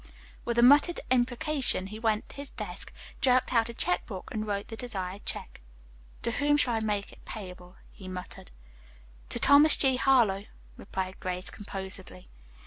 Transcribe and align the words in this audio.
With 0.45 0.57
a 0.57 0.63
muttered 0.63 0.99
imprecation 1.11 1.85
he 1.85 1.99
went 1.99 2.27
to 2.29 2.35
his 2.37 2.49
desk, 2.49 2.91
jerked 3.21 3.53
out 3.53 3.69
a 3.69 3.73
checkbook 3.75 4.33
and 4.33 4.47
wrote 4.47 4.69
the 4.69 4.75
desired 4.75 5.27
check. 5.27 5.61
"To 6.23 6.31
whom 6.31 6.57
shall 6.57 6.73
I 6.73 6.79
make 6.79 7.13
it 7.13 7.23
payable?" 7.23 7.75
he 7.91 8.07
muttered. 8.07 8.49
"To 9.29 9.37
Thomas 9.37 9.77
G. 9.77 9.97
Harlowe," 9.97 10.41
replied 10.75 11.19
Grace 11.19 11.51
composedly. 11.51 12.25